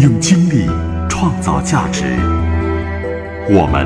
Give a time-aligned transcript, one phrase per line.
[0.00, 0.64] 用精力
[1.08, 2.04] 创造价值，
[3.50, 3.84] 我们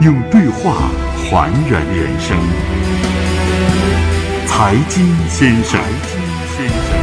[0.00, 2.34] 用对话还原人生。
[4.46, 6.18] 财经先生，财经
[6.56, 6.96] 先生，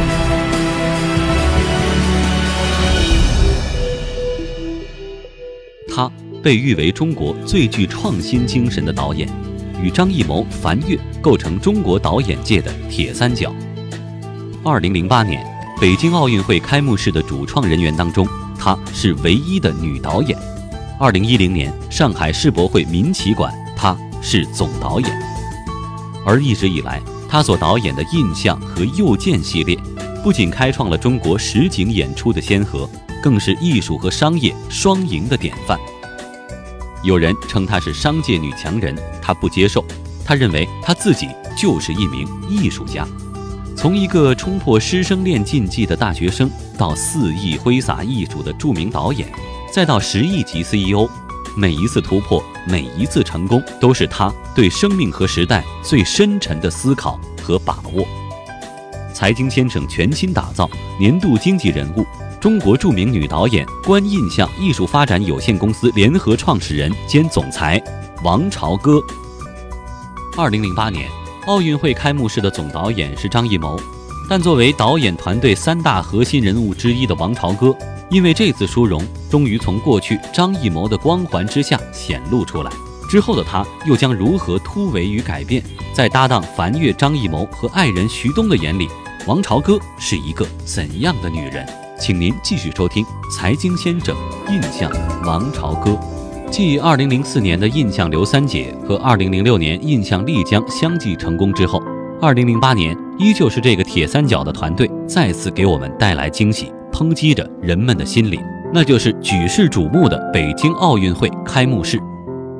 [5.94, 6.10] 他
[6.42, 9.28] 被誉为中国最具创新精神的导演，
[9.80, 13.54] 与张艺谋、樊跃构成中国导演界的铁三角。
[14.64, 15.46] 二零零八年
[15.80, 18.26] 北京奥运会开幕式的主创人员当中。
[18.58, 20.38] 她是唯一的女导演。
[20.98, 25.22] 二零一零年上海世博会民企馆，她是总导演。
[26.26, 29.78] 而一直以来，她所导演的印象和右键系列，
[30.22, 32.90] 不仅开创了中国实景演出的先河，
[33.22, 35.78] 更是艺术和商业双赢的典范。
[37.04, 39.84] 有人称她是商界女强人，她不接受，
[40.24, 43.06] 她认为她自己就是一名艺术家。
[43.78, 49.30] 从一个冲破师生恋禁忌的大学生，到肆意挥洒艺术的著名导演，
[49.72, 51.08] 再到十亿级 CEO，
[51.56, 58.04] 每一次突破，每一次成功，都是他对生命和时代最深沉的思考和把握。
[59.14, 62.04] 财经先生全新打造年度经济人物，
[62.40, 67.80] 中国著名女导演观印象艺术发展有限公司联合创始人兼总裁
[68.24, 69.00] 王朝歌。
[70.36, 71.17] 二零零八年。
[71.48, 73.80] 奥运会开幕式的总导演是张艺谋，
[74.28, 77.74] 但作为导演团队三大核心人物之一的王朝歌，
[78.10, 82.70] 因为这次殊荣，终于从过去张艺谋的光环之下显露出来。
[83.08, 85.62] 之后的他又将如何突围与改变？
[85.94, 88.86] 在搭档樊跃、张艺谋和爱人徐东的眼里，
[89.26, 91.66] 王朝歌是一个怎样的女人？
[91.98, 93.02] 请您继续收听
[93.34, 94.14] 《财经先生
[94.50, 94.92] 印象》，
[95.26, 95.98] 王朝歌。
[96.50, 101.80] 继2004年的印象刘三姐和2006年印象丽江相继成功之后
[102.20, 108.40] ，2008年依旧是这个铁三角的团队再次给我们带来惊喜，抨击着人们的心理，
[108.72, 111.98] 那就是举世瞩目的北京奥运会开幕式。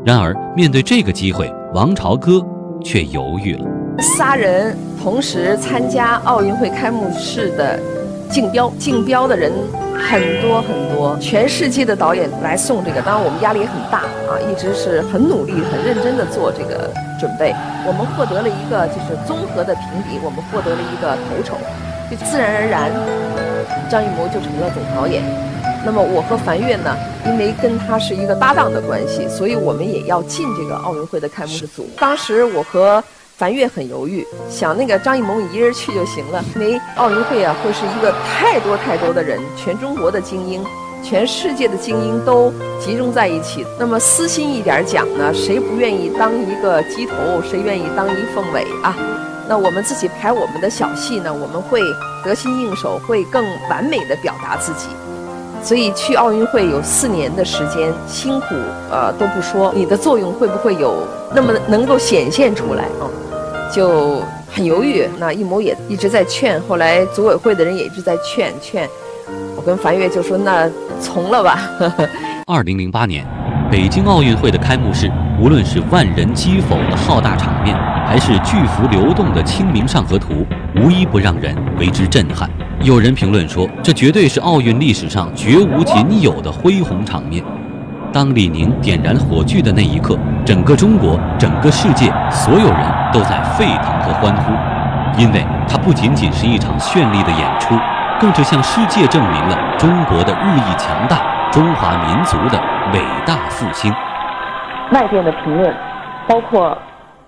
[0.05, 2.45] 然而，面对这个机会，王朝歌
[2.85, 3.65] 却犹豫了。
[4.01, 7.81] 仨人同时参加奥运会开幕式的
[8.31, 9.51] 竞标，竞标的人。
[9.99, 17.55] 很多很多，全世界的导演来送这个，当然我们压力也很大啊，一直是很努力、很认真的做这个准备。
[17.87, 21.59] 我们获得了一个就是综合的评比，我们获得了一个头筹，
[22.11, 22.91] 就自然而然，
[23.91, 25.23] 张艺谋就成了总导演。
[25.85, 31.89] 那么我和樊跃呢，因为跟他是一个搭档的关系，所以我们也要进这个奥运会的开幕式组。
[31.99, 33.03] 当时我和。
[33.39, 40.61] 樊跃很犹豫，想那个张艺谋一人去就行了，因为奥运会啊会是一个太多太多的人，全中国的精英，
[41.05, 43.65] 全世界的精英都集中在一起。
[43.79, 47.15] 那么私心一点讲呢，谁不愿意当一个鸡头？
[47.49, 48.97] 谁愿意当一凤尾啊？
[49.49, 51.81] 那我们自己排我们的小戏呢，我们会
[52.25, 54.89] 得心应手，会更完美的表达自己。
[55.63, 58.47] 所以去奥运会有四年的时间，辛苦
[58.91, 63.07] 呃都不说，你的作用会不会有那么能够显现出来啊？
[63.73, 68.89] 就很犹豫，那艺谋也一直在劝，后来组委会的人也一直在劝劝。
[69.57, 70.69] 我跟樊跃就说：“那
[71.01, 71.61] 从了吧。
[72.47, 73.27] ”二零零八年，
[73.71, 77.77] 北京奥运会的开幕式，无论是万人击讽的浩大场面，
[78.07, 80.33] 还是巨幅流动的《清明上河图》，
[80.83, 82.49] 无一不让人为之震撼。
[82.83, 87.45] 有人评论说，这绝对是奥运历史上绝无仅有的恢宏场面。
[88.11, 90.19] 当李宁点燃火炬的那一刻，
[90.49, 92.81] 整个中国、整个世界，所有人
[93.13, 94.51] 都在沸腾和欢呼，
[95.21, 97.75] 因为它不仅仅是一场绚丽的演出，
[98.19, 102.59] 更是向世界证明了中国的日益强大，中华民族的
[102.95, 103.93] 伟大复兴。
[104.93, 105.77] 外界的评论，
[106.27, 106.79] 包括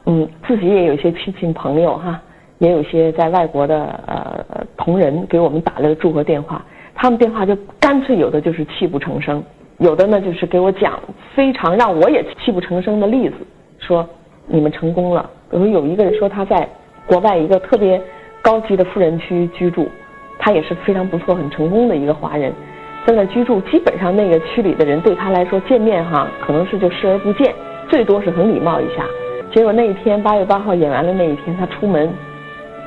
[0.06, 2.19] 嗯，自己也有一些亲戚朋友哈，
[2.56, 6.62] 也有些在外国的呃同仁给我们打了个祝贺电话，
[6.94, 9.44] 他们电话就干脆有的就是泣不成声。
[9.80, 11.00] 有的呢，就是给我讲
[11.34, 13.34] 非常让我也泣不成声的例子，
[13.78, 14.06] 说
[14.46, 15.28] 你们成功了。
[15.50, 16.68] 比如有一个人说他在
[17.06, 18.00] 国外一个特别
[18.42, 19.88] 高级的富人区居住，
[20.38, 22.53] 他也是非常不错、很成功的一个华人，
[23.06, 27.54] 在那居住，基本上那个区里的人对他来说见面哈，可能是就视而不见，
[27.88, 29.06] 最多是很礼貌一下。
[29.50, 32.12] 结果那一天八月八号演完了那一天，他出门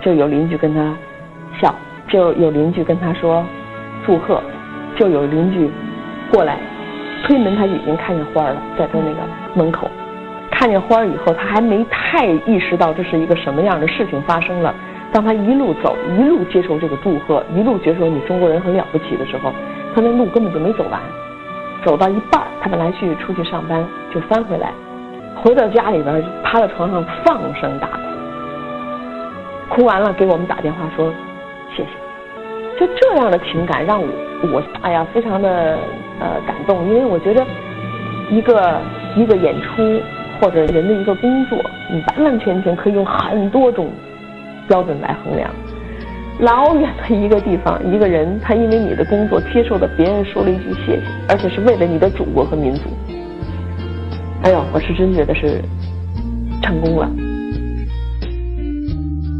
[0.03, 0.95] 就有邻居跟他
[1.59, 1.73] 笑，
[2.07, 3.43] 就有邻居跟他说
[4.05, 4.39] 祝贺，
[4.95, 5.71] 就有邻居
[6.31, 6.59] 过来。
[7.23, 9.21] 推门，他已经看见花了，在他那个
[9.55, 9.89] 门口，
[10.51, 14.75] 看见花以后，他还没太意识到这是一个什么样的事情发生了。
[15.11, 19.53] 当他一路走，一路接受这个祝贺，一路接受你中国人很了不起的时候，
[19.95, 20.99] 他那路根本就没走完，
[21.85, 24.73] 走到一半，他本来去出去上班，就翻回来，
[25.35, 27.87] 回到家里边，趴在床上放声大
[29.69, 31.13] 哭，哭完了给我们打电话说
[31.75, 31.89] 谢谢，
[32.79, 34.07] 就这样的情感让我
[34.51, 35.77] 我哎呀非常的
[36.19, 37.45] 呃感动，因为我觉得
[38.31, 38.81] 一个
[39.15, 40.01] 一个演出
[40.41, 41.57] 或者人的一个工作，
[41.91, 43.89] 你完完全全可以用很多种
[44.67, 45.49] 标准来衡量。
[46.39, 52.81] 老远的一个地方，一个人，他因为你的工作接受的别人说了一句谢谢，而且是为了你的祖国和民族。
[54.41, 55.61] 哎呦，我是真觉得是
[56.61, 57.07] 成功了。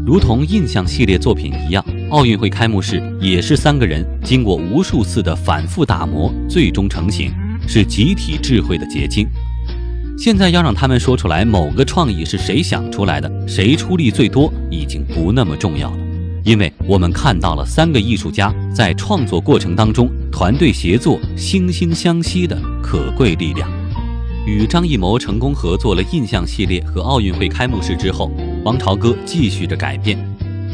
[0.06, 1.84] 如同印象系列作品一样，
[2.14, 7.32] 奥运会开幕式也是三个人经过无数次的反复打磨，最终成型，
[7.66, 9.26] 是集体智慧的结晶。
[10.16, 15.98] 现在要让他们说出来某个创意是谁想出来的，谁出力最多，已经不那么重要了。
[16.44, 23.68] 因为我们看到了三个艺术家在创作过程当中团队协作、惺惺相惜的可贵力量。
[24.46, 28.30] 与张艺谋成功合作了印象系列和奥运会开幕式之后，
[28.64, 30.16] 王朝歌继续着改变。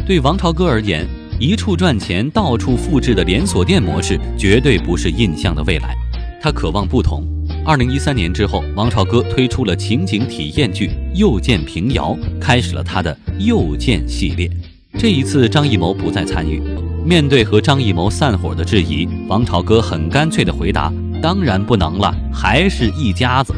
[0.07, 1.09] 对王朝歌而言，
[1.41, 5.97] 一处赚钱到处复制的连锁店模式绝对不是印象的未来。
[6.39, 7.27] 他渴望不同。
[7.65, 14.51] 二零一三年之后，王朝歌推出了情景体验剧《又见平遥》，开始了他的又见系列。
[14.99, 16.61] 这一次，张艺谋不再参与。
[17.07, 20.93] 面对和张艺谋散伙的质疑，王朝歌很干脆地回答
[21.23, 23.55] ：“当然不能了，还是一家子。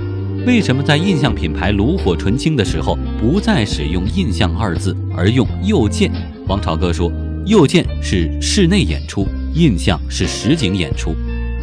[0.46, 6.12] 为什么在印象品牌炉火纯青的时候，不再使用‘印象’二字，而用‘又见’？”
[6.48, 7.10] 王朝歌说
[7.46, 11.14] ：“又见是室内演出，印象是实景演出。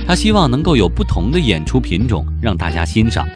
[0.07, 3.27] 他希望能够有不同的演出品种让大家欣赏。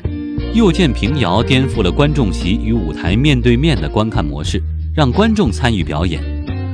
[0.54, 4.62] 又见平遥颠覆了观众席与舞台面对面的观看模式。”
[4.96, 6.22] 让观众参与表演，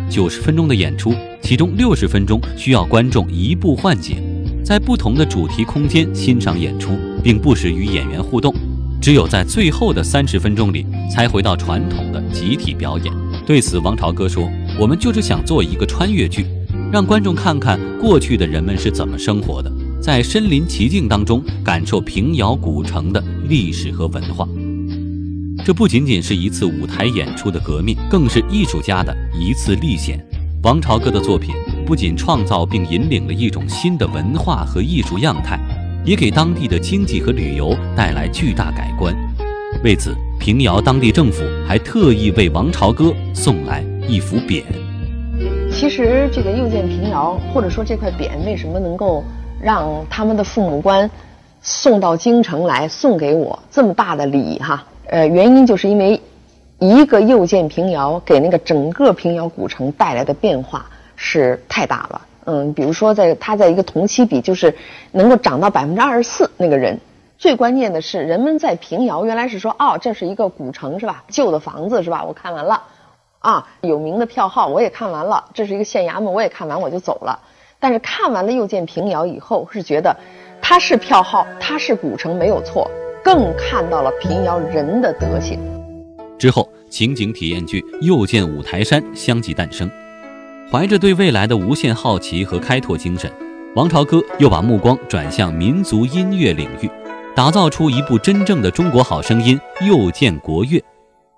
[0.10, 4.18] 九十分钟的演出，其中六十分钟需要观众移步换景，
[4.62, 8.54] 在不同的主题空间欣赏演出，并不时与演员互动。
[9.00, 13.13] 只有在最后的三十分钟里，才回到传统的集体表演。
[13.48, 16.46] 对此，王朝歌说：“我们就是想做一个穿越剧，
[16.90, 19.70] 让观众看看过去的人们是怎么生活的，
[20.02, 24.48] 在身临其境当中感受平遥古城的历史和文化。”
[25.66, 30.26] 这不仅仅是一次舞台演出的革命，更是艺术家的一次历险。
[30.64, 31.54] 王朝歌的作品
[31.86, 35.60] 不仅创造并引领了一种新的文化和艺术样态，
[36.06, 39.14] 也给当地的经济和旅游带来巨大改观。
[39.84, 44.64] 为此，平遥当地政府还特意为王朝歌送来一幅匾。
[45.72, 49.24] 其实，这个又见平遥，或者说这块匾，为什么能够
[49.62, 51.08] 让他们的父母官
[51.62, 54.58] 送到京城来，送给我这么大的礼？
[54.58, 54.84] 哈。
[55.06, 56.20] 呃，原因就是因为
[56.80, 62.22] 一个又见平遥给那个整个平遥古城带来的变化是太大了。
[62.46, 64.74] 嗯，比如说在它在一个同期比，就是
[65.12, 67.00] 能够涨到百分之二十四那个人。
[67.38, 71.24] 最关键的是，人们在平遥原来是说，哦，这是一个古城是吧？
[71.28, 72.26] 旧的房子是吧？
[72.28, 72.82] 我看完了，
[73.39, 77.39] 啊，有名的票号我也看完了，这是一个县衙门我也看完我就走了。
[77.80, 80.15] 但是看完了又见平遥以后，是觉得
[80.62, 82.89] 它是票号，它是古城没有错。
[83.21, 85.59] 更看到了平遥人的德行。
[86.38, 89.89] 之后，情景体验剧《又见五台山》相继诞生。
[90.71, 93.31] 怀着对未来的无限好奇和开拓精神，
[93.75, 96.89] 王朝歌又把目光转向民族音乐领域，
[97.36, 100.80] 打造出一部真正的中国好声音《又见国乐》。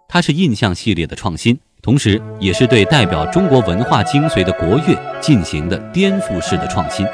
[0.07, 7.05] 它是印象系列的创新，同时也是对代表中国文化精髓的国乐进行的颠覆式的创新。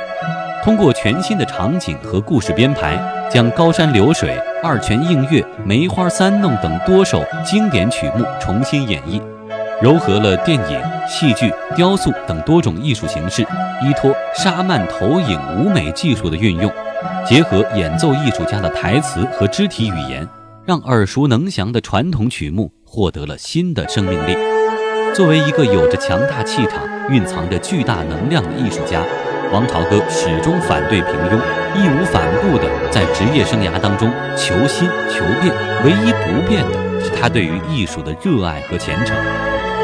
[0.61, 2.99] 通过全新的场景和故事编排，
[3.31, 9.21] 将高山流水、二泉映月、梅花三弄等多首经典曲目重新演绎，
[9.81, 13.43] 糅合了电影、戏剧、雕塑等多种艺术形式，
[13.81, 16.69] 依托沙曼投影舞美技术的运用，
[17.25, 20.27] 结合演奏艺术家的台词和肢体语言，
[20.65, 24.56] 让耳熟能详的传统曲目获得了新的生命力。
[25.17, 29.01] 作为一个有着强大气场、蕴藏着巨大能量的艺术家。
[29.51, 31.39] 王朝歌始终反对平庸，
[31.73, 35.51] 义无反顾地在职业生涯当中求新求变。
[35.83, 39.17] 唯一不变的是他对于艺术的热爱和虔诚，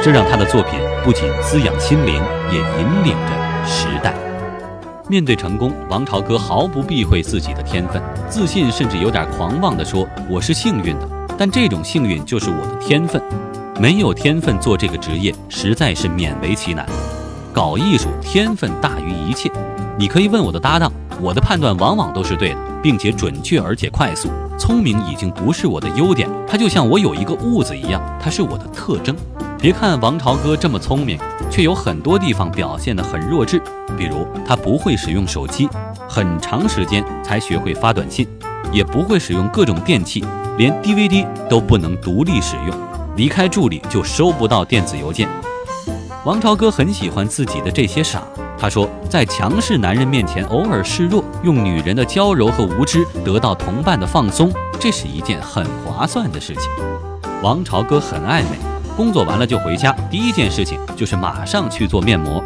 [0.04, 2.22] 这让他的作品不仅滋养心灵，
[2.52, 4.14] 也引领着时代。
[5.10, 8.00] 面对成功，王朝歌毫不避讳自己的天分，
[8.30, 13.20] 自信甚至有点狂妄地说：“我是幸运的，但这种幸运就是我的天分。
[13.84, 16.88] 没有天分做这个职业，实在是勉为其难。”
[17.52, 19.52] 搞艺术，天分大于一切。
[20.00, 24.30] 你可以问我的搭档，我的判断往往都是对的，并且准确而且快速。
[24.58, 29.14] 聪明已经不是我的优点，它就像我有一个痦子一样，它是我的特征。
[29.60, 31.20] 别看王朝歌这么聪明，
[31.52, 33.62] 却有很多地方表现得很弱智。
[33.98, 35.68] 比如，他不会使用手机，
[36.08, 38.26] 很长时间才学会发短信；
[38.72, 40.24] 也不会使用各种电器，
[40.58, 42.74] 连 DVD 都不能独立使用，
[43.16, 45.28] 离开助理就收不到电子邮件。
[46.26, 48.24] 王朝哥很喜欢自己的这些傻。
[48.58, 56.64] 他说，在强势男人面前偶尔示弱，用女人的娇柔和无知得到同伴的放松，这是一件很划算的事情。
[57.42, 58.58] 王朝哥很爱美，
[58.96, 62.42] 工作完了就回家，第一件事情就是马上去做面膜。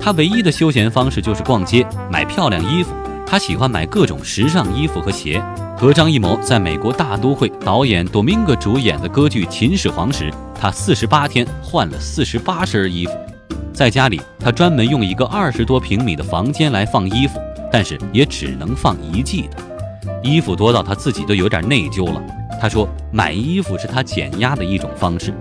[0.00, 2.92] 他唯一的休闲方式就是逛街买漂亮衣服。
[3.30, 5.42] 他喜欢买各种时尚衣服和鞋。
[5.76, 13.12] 和张艺谋在美国大都会导演 Domingo 主演的歌剧《秦始皇》时，他四十八天换了四十八身衣服。
[13.72, 17.38] 在家里，他专门用一个二十多平米的房间来放衣服，
[17.70, 19.58] 但是也只能放一季的。
[20.22, 22.20] 衣服多到他自己都有点内疚了。
[22.58, 25.34] 他说，买衣服是他减压的一种方式。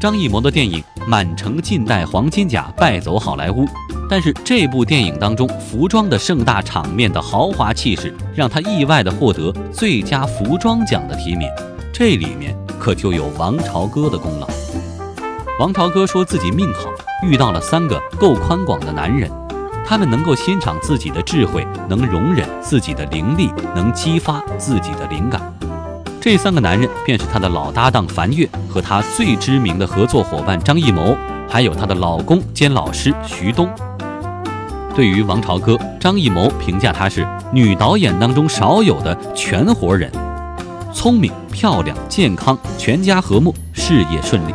[0.00, 3.66] 张艺谋的电影《满城尽带黄金甲》败走好莱坞。
[4.10, 11.48] 但是这部电影当中服装的盛大场面的豪华气势，让他意外的获得最佳服装奖的提名，
[11.92, 14.48] 这里面可就有王朝歌的功劳。
[15.60, 16.90] 王朝歌说自己命好，
[17.22, 19.30] 遇到了三个够宽广的男人，
[19.86, 25.40] 他们能够欣赏自己的智慧，能容忍自己的灵力，能激发自己的灵感。
[26.20, 31.16] 这三个男人便是他的老搭档樊跃和他最知名的合作伙伴张艺谋，
[31.48, 33.70] 还有他的老公兼老师徐东。
[35.00, 40.12] 对于王朝歌，张艺谋评价她是女导演当中少有的全活人，
[40.92, 44.52] 聪明、漂亮、健康，全家和睦，事业顺利。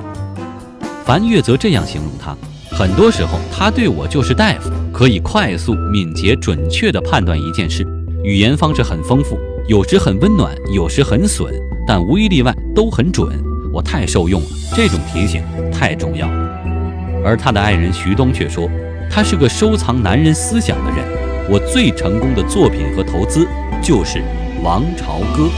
[1.03, 2.37] 樊跃则这样形容她：
[2.77, 7.83] 很多时候，她对我就是大夫，可以快速、敏捷、准确地判断一件事，
[8.23, 11.51] 语言方式很丰富，有时很温暖，有时很损，
[11.87, 13.27] 但无一例外都很准。
[13.73, 16.61] 我太受用了，这种提醒太重要了。
[17.25, 18.69] 而他的爱人徐东却说。
[19.09, 21.25] 他是个收藏男人思想的人。
[21.47, 23.47] 我最成功的作品和投资
[23.81, 24.21] 就是
[24.63, 25.49] 王朝歌。